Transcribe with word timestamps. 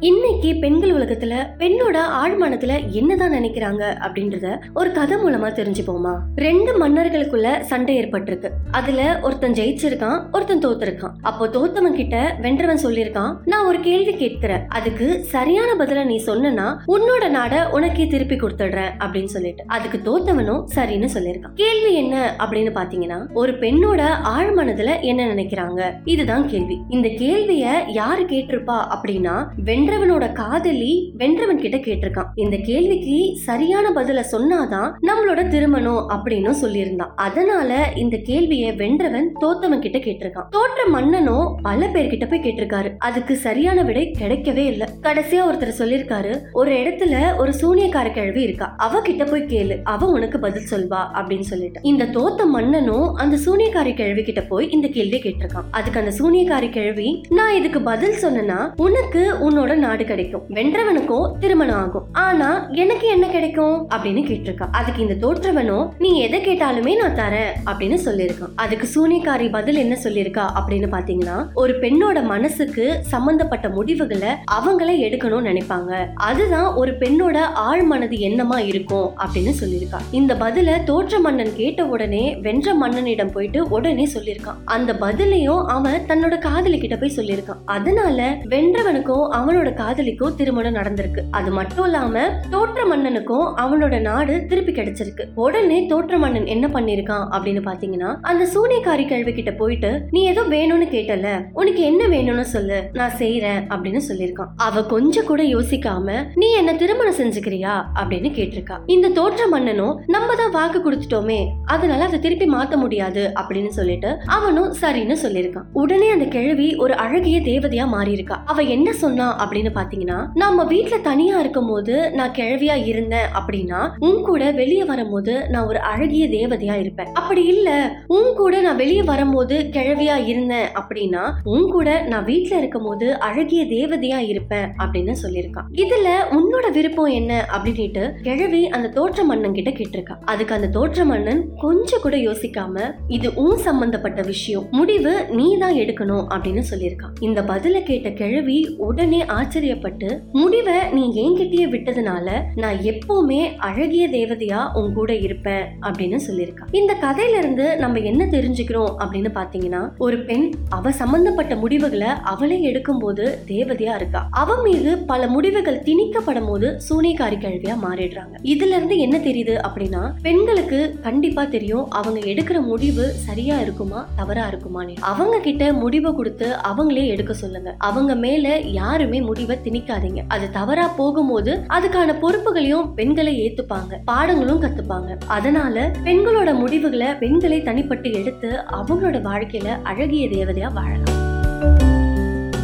இன்னைக்கு 0.00 0.54
பெண்கள் 0.54 0.90
உலகத்துல 0.90 1.34
பெண்ணோட 1.58 1.96
ஆழ்மானத்துல 2.22 2.90
என்னதான் 2.90 3.32
நினைக்கிறாங்க 3.32 3.82
அப்படின்றத 4.06 4.58
ஒரு 4.74 4.92
கதை 4.92 5.16
மூலமா 5.16 5.48
தெரிஞ்சுப்போமா? 5.52 6.18
ரெண்டு 6.36 6.88
மன்னர்களுக்குள்ள 6.88 7.60
சண்டை 7.60 7.98
ஏற்பட்டிருக்கு. 7.98 8.50
அதுல 8.70 9.20
ஒருத்தன் 9.22 9.52
ஜெயிச்சிருக்கான் 9.52 10.24
ஒருத்தன் 10.32 10.66
தோத்திருக்கான். 10.66 11.10
அப்போ 11.22 11.48
தோத்தவன் 11.48 11.92
கிட்ட 11.92 12.36
வென்றவன் 12.40 12.84
சொல்லியிருக்கான் 12.84 13.34
நான் 13.44 13.66
ஒரு 13.66 13.80
கேள்வி 13.80 14.14
கேட்கிறேன். 14.16 14.66
அதுக்கு 14.68 15.24
சரியான 15.24 15.84
பதில 15.84 16.04
நீ 16.04 16.16
சொன்னா 16.16 16.82
உன்னோட 16.88 17.28
நாட 17.28 17.70
உனக்கே 17.70 18.06
திருப்பி 18.06 18.36
கொடுத்துடுறேன் 18.36 18.90
அப்படின்னு 18.98 19.32
சொல்லிட்டு. 19.36 19.64
அதுக்கு 19.66 19.98
தோத்தவனும் 19.98 20.64
சரின்னு 20.74 21.08
சொல்லியிருக்கான். 21.14 21.54
கேள்வி 21.54 21.94
என்ன 21.94 22.36
அப்படின்னு 22.38 22.76
பாத்தீங்கன்னா 22.78 23.32
ஒரு 23.32 23.52
பெண்ணோட 23.52 24.02
ஆழ்மனதுல 24.38 25.00
என்ன 25.00 25.34
நினைக்கிறாங்க? 25.34 25.92
இதுதான் 26.04 26.48
கேள்வி. 26.48 26.78
இந்த 26.88 27.08
கேள்விய 27.08 27.80
யாரு 27.88 28.22
கேட்டிருப்பா 28.22 28.86
அப்படின்னா 28.96 29.46
வென்றவனோட 29.88 30.32
காதலி 30.32 31.12
வென்றவன் 31.16 31.58
கிட்ட 31.58 31.76
கேட்டிருக்கான். 31.76 32.26
இந்த 32.34 32.56
கேள்விக்கு 32.56 33.36
சரியான 33.36 33.90
பதில 33.94 34.24
சொன்னாதான் 34.32 34.92
நம்மளோட 35.02 35.48
திருமணம் 35.48 36.10
அப்படின்னு 36.10 36.54
சொல்லியிருந்தான். 36.62 37.10
அதனால 37.16 37.92
இந்த 37.96 38.16
கேள்வியை 38.16 38.72
வென்றவன் 38.72 39.32
தோத்தவன் 39.40 39.78
கிட்ட 39.78 39.98
கேட்டிருக்கான். 39.98 40.48
தோற்ற 40.50 40.86
மன்னனும் 40.88 41.58
பல 41.62 41.86
பேர்கிட்ட 41.86 42.30
போய் 42.30 42.40
கேட்டிருக்காரு. 42.40 42.94
அதுக்கு 42.98 43.36
சரியான 43.36 43.82
விடை 43.82 44.16
கிடைக்கவே 44.18 44.56
இல்ல. 44.56 44.88
கடைசியா 45.02 45.42
ஒருத்தர் 45.50 45.78
சொல்லிருக்காரு 45.78 46.38
ஒரு 46.52 46.72
இடத்துல 46.72 47.36
ஒரு 47.36 47.52
சூனியக்கார 47.60 48.12
கிழவி 48.12 48.42
இருக்கா? 48.42 48.74
அவ 48.76 49.00
கிட்ட 49.00 49.24
போய் 49.24 49.42
கேளு. 49.42 49.80
அவ 49.84 50.06
உனக்கு 50.06 50.38
பதில் 50.38 50.68
சொல்வா 50.70 51.00
அப்படின்னு 51.14 51.48
சொல்லிட்டு. 51.52 51.80
இந்த 51.82 52.04
தோத்த 52.04 52.46
மன்னனும் 52.46 53.14
அந்த 53.14 53.36
சூனியக்காரி 53.46 53.94
கிழவி 53.94 54.22
கிட்ட 54.22 54.40
போய் 54.40 54.70
இந்த 54.70 54.88
கேள்வியை 54.88 55.20
கேட்டிருக்கான். 55.22 55.66
அதுக்கு 55.70 56.00
அந்த 56.00 56.14
சூனியக்காரி 56.18 56.70
கிழவி 56.70 57.22
நான் 57.28 57.54
இதுக்கு 57.54 57.80
பதில் 57.80 58.22
சொன்னேன்னா 58.22 58.72
உனக்கு 58.76 59.34
உன்னோட 59.50 59.76
நாடு 59.78 60.04
கிடைக்கும். 60.04 60.42
வென்றவனுக்கோ 60.48 61.38
திருமணம் 61.38 61.76
ஆகும். 61.76 62.06
ஆனா 62.12 62.68
எனக்கு 62.72 63.08
என்ன 63.08 63.26
கிடைக்கும்? 63.26 63.88
அப்படின்னு 63.90 64.22
கேட்டிருக்கா 64.30 64.66
அதுக்கு 64.72 65.06
இந்த 65.06 65.28
தோற்றவனும் 65.28 65.88
நீ 65.98 66.18
எதை 66.18 66.46
கேட்டாலுமே 66.46 66.96
நான் 66.96 67.16
தரேன் 67.16 67.52
அப்படின்னு 67.66 67.98
சொல்லியிருக்கான். 68.04 68.52
அதுக்கு 68.54 68.88
சூனியக்காரி 68.94 69.50
பதில் 69.50 69.76
என்ன 69.76 69.98
சொல்லியிருக்கா 70.04 70.44
அப்படின்னு 70.58 70.86
பாத்தீங்கன்னா 70.92 71.46
ஒரு 71.54 71.72
பெண்ணோட 71.80 72.22
மனசுக்கு 72.22 72.98
சம்பந்தப்பட்ட 73.02 73.68
முடிவுகளை 73.68 74.28
அவங்களே 74.28 74.96
எடுக்கணும்னு 75.06 75.46
நினைப்பாங்க. 75.50 76.06
அதுதான் 76.14 76.74
ஒரு 76.74 76.92
பெண்ணோட 76.92 77.38
ஆழ் 77.38 77.82
மனது 77.82 78.18
என்னமா 78.18 78.58
இருக்கும் 78.60 79.10
அப்படின்னு 79.18 79.52
சொல்லியிருக்கா. 79.60 79.98
இந்த 80.10 80.34
பதில 80.34 80.84
தோற்ற 80.84 81.20
மன்னன் 81.20 81.54
கேட்ட 81.56 81.84
உடனே 81.84 82.36
வென்ற 82.42 82.74
மன்னனிடம் 82.74 83.32
போயிட்டு 83.32 83.68
உடனே 83.68 84.08
சொல்லியிருக்கான். 84.14 84.58
அந்த 84.64 84.92
பதிலையும் 84.92 85.64
அவன் 85.66 86.04
தன்னோட 86.08 86.38
காதலி 86.38 86.78
கிட்ட 86.78 86.96
போய் 86.96 87.12
சொல்லியிருக்கான். 87.16 87.60
அதனால 87.64 88.36
வென்றவனுக்கும் 88.44 89.28
அவனோட 89.32 89.67
அவனோட 89.68 89.74
காதலிக்கும் 89.74 90.36
திருமணம் 90.36 90.74
நடந்திருக்கு. 90.74 91.22
அது 91.30 91.50
மட்டும் 91.50 91.84
இல்லாம 91.84 92.20
தோற்ற 92.50 92.80
மன்னனுக்கும் 92.90 93.46
அவனோட 93.62 94.00
நாடு 94.00 94.46
திருப்பி 94.46 94.72
கிடைச்சிருக்கு. 94.72 95.24
உடனே 95.34 95.86
தோற்ற 95.86 96.18
மன்னன் 96.18 96.46
என்ன 96.46 96.66
பண்ணிருக்கான் 96.66 97.26
அப்படின்னு 97.34 97.62
பாத்தீங்கன்னா 97.68 98.10
அந்த 98.22 98.44
சூனியக்காரி 98.54 99.06
கேள்வி 99.06 99.32
கிட்ட 99.32 99.52
போயிட்டு 99.52 99.90
நீ 100.10 100.20
ஏதோ 100.22 100.42
வேணும்னு 100.42 100.86
கேட்டல. 100.94 101.28
உனக்கு 101.52 101.82
என்ன 101.82 102.06
வேணும்னு 102.06 102.46
சொல்லு. 102.54 102.78
நான் 102.92 103.16
செய்யறேன் 103.18 103.60
அப்படின்னு 103.74 104.00
சொல்லியிருக்கான். 104.08 104.52
அவ 104.56 104.82
கொஞ்சம் 104.82 105.28
கூட 105.30 105.42
யோசிக்காம 105.42 106.16
நீ 106.34 106.52
என்ன 106.52 106.74
திருமணம் 106.74 107.18
செஞ்சுக்கிறியா? 107.18 107.74
அப்படின்னு 108.00 108.30
கேட்டிருக்கா. 108.38 108.78
இந்த 108.86 109.08
தோற்ற 109.08 109.48
மன்னனும் 109.48 109.94
நம்ம 110.06 110.34
தான் 110.34 110.50
வாக்கு 110.50 110.78
கொடுத்துட்டோமே. 110.80 111.40
அதனால 111.66 112.04
அதை 112.04 112.18
திருப்பி 112.18 112.48
மாத்த 112.48 112.76
முடியாது 112.76 113.32
அப்படின்னு 113.40 113.72
சொல்லிட்டு 113.80 114.16
அவனும் 114.26 114.72
சரின்னு 114.80 115.16
சொல்லியிருக்கான். 115.24 115.68
உடனே 115.72 116.10
அந்த 116.10 116.24
கிழவி 116.24 116.76
ஒரு 116.76 116.94
அழகிய 116.94 117.38
தேவதையா 117.40 117.86
மாறி 117.86 118.12
இருக்கா 118.12 118.42
அவ 118.46 118.62
என்ன 118.62 118.92
சொன்னா 118.92 119.26
அப்படின்னு 119.42 119.57
பாத்தீங்கன்னா 119.66 120.26
நம்ம 120.34 120.64
வீட்டுல 120.64 121.00
தனியா 121.00 121.40
இருக்கும் 121.40 121.68
போது 121.68 122.10
நான் 122.10 122.30
கிழவியா 122.30 122.86
இருந்தேன் 122.86 123.28
அப்படின்னா 123.34 123.90
உன் 123.98 124.22
கூட 124.22 124.50
வெளியே 124.50 124.84
வரும்போது 124.84 125.48
நான் 125.48 125.66
ஒரு 125.66 125.78
அழகிய 125.78 126.26
தேவதையா 126.28 126.80
இருப்பேன். 126.80 127.06
அப்படி 127.12 127.44
இல்ல 127.44 127.92
உன் 128.06 128.34
கூட 128.34 128.60
நான் 128.60 128.76
வெளியே 128.76 129.02
வரும்போது 129.02 129.68
கிழவியா 129.72 130.26
இருந்தேன் 130.26 130.68
அப்படின்னா 130.80 131.32
உன் 131.44 131.70
கூட 131.70 132.02
நான் 132.02 132.24
வீட்டுல 132.24 132.58
இருக்கும் 132.58 132.84
போது 132.84 133.18
அழகிய 133.18 133.64
தேவதையா 133.64 134.18
இருப்பேன் 134.18 134.72
அப்படின்னு 134.78 135.14
சொல்லியிருக்கான். 135.22 135.68
இதுல 135.72 136.08
உன்னோட 136.30 136.72
விருப்பம் 136.72 137.04
என்ன 137.04 137.46
அப்படின்னுட்டு 137.56 138.12
கிழவி 138.22 138.68
அந்த 138.68 138.88
தோற்ற 138.88 139.24
மன்னன் 139.24 139.54
கிட்ட 139.54 139.70
கேட்டிருக்கா. 139.70 140.16
அதுக்கு 140.24 140.54
அந்த 140.54 140.66
தோற்ற 140.66 141.04
மன்னன் 141.04 141.54
கொஞ்சம் 141.60 142.00
கூட 142.02 142.16
யோசிக்காம 142.16 142.94
இது 143.08 143.34
உன் 143.34 143.56
சம்பந்தப்பட்ட 143.56 144.22
விஷயம் 144.22 144.68
முடிவு 144.70 145.26
நீ 145.30 145.58
தான் 145.58 145.74
எடுக்கணும் 145.74 146.26
அப்படின்னு 146.34 146.62
சொல்லியிருக்கான். 146.70 147.14
இந்த 147.20 147.42
பதில 147.42 147.82
கேட்ட 147.82 148.10
கிழவி 148.10 148.74
உடனே 148.76 149.24
ஆச்சரியப்பட்டு 149.48 150.08
முடிவை 150.32 150.74
நீ 150.92 151.02
என்கிட்டயே 151.22 151.66
விட்டதுனால 151.74 152.30
நான் 152.54 152.78
எப்பவுமே 152.90 153.56
அழகிய 153.58 154.08
தேவதையா 154.08 154.74
உன் 154.74 154.92
கூட 154.92 155.14
இருப்பேன் 155.16 155.64
அப்படின்னு 155.80 156.18
சொல்லியிருக்கா. 156.26 156.64
இந்த 156.70 156.96
கதையில 157.02 157.38
இருந்து 157.38 157.76
நம்ம 157.76 157.98
என்ன 157.98 158.24
தெரிஞ்சுக்கிறோம் 158.24 158.90
அப்படின்னு 159.02 159.30
பாத்தீங்கன்னா 159.34 159.92
ஒரு 159.98 160.18
பெண் 160.18 160.52
அவ 160.68 160.92
சம்பந்தப்பட்ட 160.92 161.56
முடிவுகளை 161.56 162.06
அவளே 162.06 162.58
எடுக்கும்போது 162.72 163.24
தேவதையா 163.46 163.94
இருக்கா. 163.94 164.28
அவ 164.30 164.62
மீது 164.62 164.98
பல 164.98 165.26
முடிவுகள் 165.26 165.80
திணிக்கப்படும் 165.88 166.48
போது 166.48 166.78
சூனியக்காரி 166.88 167.38
கல்வியா 167.46 167.76
மாறிடுறாங்க. 167.86 168.34
இதுல 168.54 168.76
இருந்து 168.78 168.98
என்ன 168.98 169.18
தெரியுது 169.18 169.56
அப்படின்னா 169.68 170.14
பெண்களுக்கு 170.22 170.98
கண்டிப்பா 171.02 171.44
தெரியும் 171.44 171.90
அவங்க 171.90 172.20
எடுக்கிற 172.34 172.60
முடிவு 172.60 173.06
சரியா 173.26 173.60
இருக்குமா 173.60 174.08
தவறா 174.16 174.50
இருக்குமான்னு. 174.50 174.98
அவங்க 175.00 175.38
கிட்ட 175.38 175.72
முடிவை 175.72 176.12
கொடுத்து 176.12 176.50
அவங்களே 176.74 177.06
எடுக்க 177.06 177.32
சொல்லுங்க. 177.32 177.76
அவங்க 177.78 178.14
மேல 178.14 178.46
யாருமே 178.58 179.20
முடிவை 179.38 179.56
திணிக்காதீங்க. 179.64 180.20
அது 180.28 180.50
தவறா 180.50 180.86
போகும்போது 180.88 181.52
அதுக்கான 181.68 182.14
பொறுப்புகளையும் 182.22 182.94
பெண்களை 182.94 183.32
ஏத்துப்பாங்க. 183.42 183.92
பாடங்களும் 184.04 184.62
கத்துப்பாங்க. 184.62 185.10
அதனால 185.26 185.90
பெண்களோட 186.04 186.54
முடிவுகளை 186.54 187.06
பெண்களை 187.14 187.62
தனிப்பட்டு 187.62 188.12
எடுத்து 188.12 188.50
அவங்களோட 188.72 189.18
வாழ்க்கையில 189.28 189.76
அழகிய 189.82 190.26
தேவதையா 190.26 190.72
வாழலாம். 190.72 191.16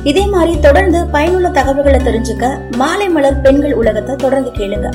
இதே 0.05 0.27
மாதிரி 0.27 0.61
தொடர்ந்து 0.61 1.07
பயனுள்ள 1.07 1.49
தகவல்களை 1.49 2.01
தெரிஞ்சுக்க 2.01 2.77
மாலை 2.77 3.09
மலர் 3.09 3.41
பெண்கள் 3.41 3.75
உலகத்தை 3.75 4.17
தொடர்ந்து 4.17 4.51
கேளுங்க. 4.51 4.89